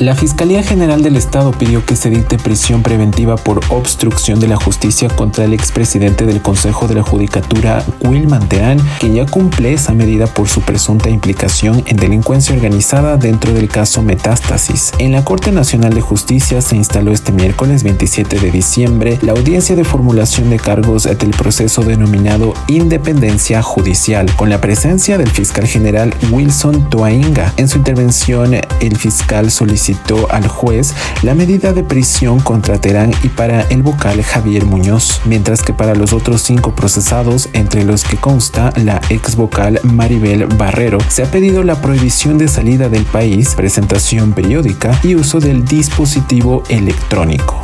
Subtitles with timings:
[0.00, 4.56] La Fiscalía General del Estado pidió que se dicte prisión preventiva por obstrucción de la
[4.56, 9.92] justicia contra el expresidente del Consejo de la Judicatura, Wilman Terán, que ya cumple esa
[9.92, 14.92] medida por su presunta implicación en delincuencia organizada dentro del caso Metástasis.
[14.96, 19.76] En la Corte Nacional de Justicia se instaló este miércoles 27 de diciembre la audiencia
[19.76, 26.14] de formulación de cargos del proceso denominado Independencia Judicial, con la presencia del fiscal general
[26.30, 27.52] Wilson Toainga.
[27.58, 29.89] En su intervención, el fiscal solicitó
[30.30, 35.62] al juez la medida de prisión contra Terán y para el vocal Javier Muñoz, mientras
[35.62, 40.98] que para los otros cinco procesados, entre los que consta la ex vocal Maribel Barrero,
[41.08, 46.62] se ha pedido la prohibición de salida del país, presentación periódica y uso del dispositivo
[46.68, 47.60] electrónico.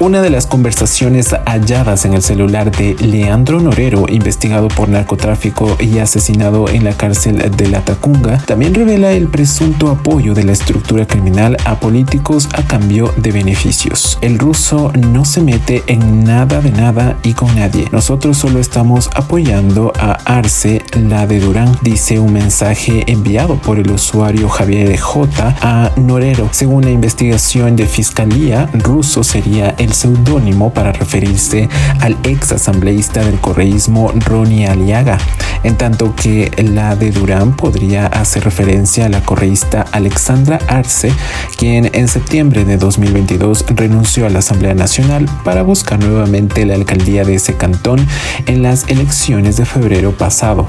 [0.00, 5.98] Una de las conversaciones halladas en el celular de Leandro Norero, investigado por narcotráfico y
[5.98, 11.06] asesinado en la cárcel de La Tacunga, también revela el presunto apoyo de la estructura
[11.06, 14.16] criminal a políticos a cambio de beneficios.
[14.22, 17.86] El ruso no se mete en nada de nada y con nadie.
[17.92, 23.90] Nosotros solo estamos apoyando a Arce, la de Durán, dice un mensaje enviado por el
[23.90, 26.48] usuario Javier J a Norero.
[26.52, 31.68] Según la investigación de fiscalía, ruso sería el seudónimo para referirse
[32.00, 35.18] al ex asambleísta del correísmo Ronnie Aliaga,
[35.62, 41.12] en tanto que la de Durán podría hacer referencia a la correísta Alexandra Arce,
[41.56, 47.24] quien en septiembre de 2022 renunció a la Asamblea Nacional para buscar nuevamente la alcaldía
[47.24, 48.06] de ese cantón
[48.46, 50.66] en las elecciones de febrero pasado.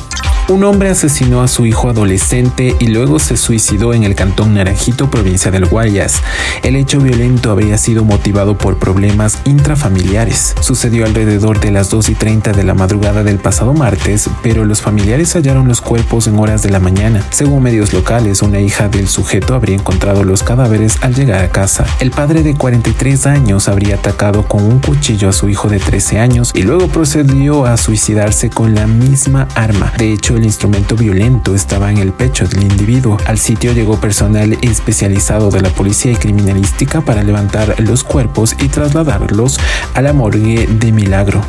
[0.52, 5.10] Un hombre asesinó a su hijo adolescente y luego se suicidó en el cantón Naranjito,
[5.10, 6.22] provincia del Guayas.
[6.62, 10.54] El hecho violento habría sido motivado por problemas intrafamiliares.
[10.60, 14.82] Sucedió alrededor de las 2 y 30 de la madrugada del pasado martes, pero los
[14.82, 17.26] familiares hallaron los cuerpos en horas de la mañana.
[17.30, 21.86] Según medios locales, una hija del sujeto habría encontrado los cadáveres al llegar a casa.
[22.02, 26.20] El padre de 43 años habría atacado con un cuchillo a su hijo de 13
[26.20, 29.94] años y luego procedió a suicidarse con la misma arma.
[29.98, 33.18] De hecho, el instrumento violento estaba en el pecho del individuo.
[33.26, 38.68] Al sitio llegó personal especializado de la policía y criminalística para levantar los cuerpos y
[38.68, 39.60] trasladarlos
[39.94, 41.44] a la morgue de Milagro.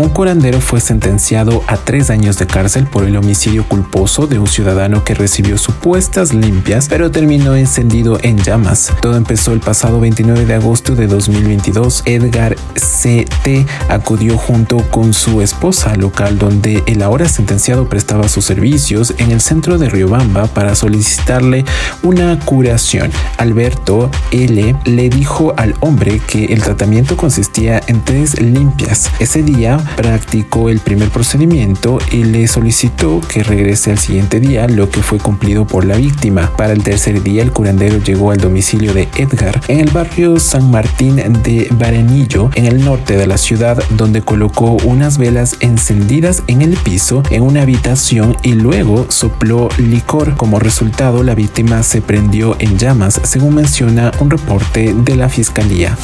[0.00, 4.46] Un curandero fue sentenciado a tres años de cárcel por el homicidio culposo de un
[4.46, 8.90] ciudadano que recibió supuestas limpias, pero terminó encendido en llamas.
[9.02, 12.04] Todo empezó el pasado 29 de agosto de 2022.
[12.06, 13.66] Edgar C.T.
[13.90, 19.32] acudió junto con su esposa al local donde el ahora sentenciado prestaba sus servicios en
[19.32, 21.66] el centro de Riobamba para solicitarle
[22.02, 23.12] una curación.
[23.36, 24.76] Alberto L.
[24.82, 29.10] le dijo al hombre que el tratamiento consistía en tres limpias.
[29.18, 34.90] Ese día practicó el primer procedimiento y le solicitó que regrese al siguiente día, lo
[34.90, 36.50] que fue cumplido por la víctima.
[36.56, 40.70] Para el tercer día, el curandero llegó al domicilio de Edgar en el barrio San
[40.70, 46.62] Martín de Barenillo, en el norte de la ciudad, donde colocó unas velas encendidas en
[46.62, 50.36] el piso en una habitación y luego sopló licor.
[50.36, 55.96] Como resultado, la víctima se prendió en llamas, según menciona un reporte de la fiscalía.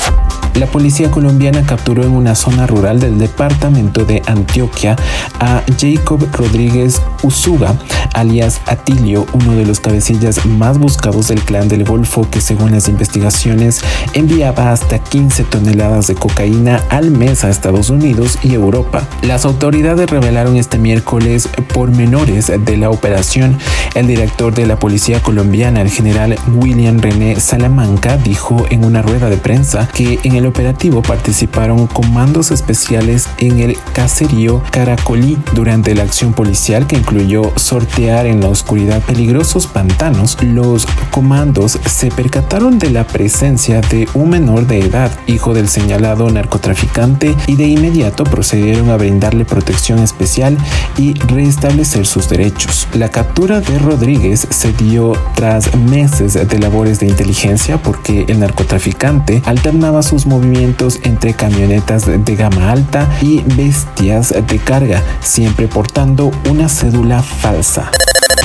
[0.54, 4.96] La policía colombiana capturó en una zona rural del departamento de Antioquia
[5.38, 7.76] a Jacob Rodríguez Usuga,
[8.14, 12.88] alias Atilio, uno de los cabecillas más buscados del clan del Golfo que según las
[12.88, 13.82] investigaciones
[14.14, 19.06] enviaba hasta 15 toneladas de cocaína al mes a Estados Unidos y Europa.
[19.20, 23.58] Las autoridades revelaron este miércoles pormenores de la operación.
[23.94, 29.28] El director de la policía colombiana, el general William René Salamanca, dijo en una rueda
[29.28, 36.02] de prensa que en el operativo participaron comandos especiales en el caserío Caracolí durante la
[36.02, 40.36] acción policial que incluyó sortear en la oscuridad peligrosos pantanos.
[40.42, 46.30] Los comandos se percataron de la presencia de un menor de edad, hijo del señalado
[46.30, 50.56] narcotraficante, y de inmediato procedieron a brindarle protección especial
[50.98, 52.86] y restablecer sus derechos.
[52.94, 59.42] La captura de Rodríguez se dio tras meses de labores de inteligencia porque el narcotraficante
[59.46, 66.68] alternaba sus movimientos entre camionetas de gama alta y bestias de carga, siempre portando una
[66.68, 67.90] cédula falsa.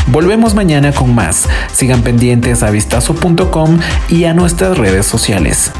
[0.07, 1.47] Volvemos mañana con más.
[1.73, 5.71] Sigan pendientes a vistazo.com y a nuestras redes sociales.